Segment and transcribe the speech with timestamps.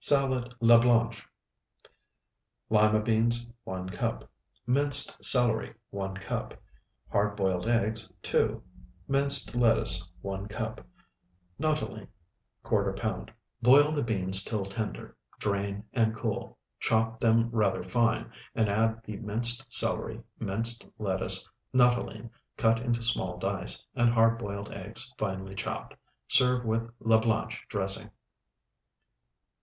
[0.00, 1.22] SALAD LA BLANCHE
[2.70, 4.30] Lima beans, 1 cup.
[4.66, 6.54] Minced celery, 1 cup.
[7.12, 8.62] Hard boiled eggs, 2.
[9.08, 10.80] Minced lettuce, 1 cup.
[11.60, 12.08] Nuttolene,
[12.64, 13.30] ¼ pound.
[13.60, 16.56] Boil the beans till tender, drain, and cool.
[16.80, 23.36] Chop them rather fine, and add the minced celery, minced lettuce, nuttolene cut into small
[23.36, 25.94] dice, and hard boiled eggs finely chopped.
[26.26, 28.08] Serve with La Blanche dressing.